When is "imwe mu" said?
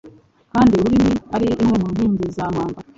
1.63-1.87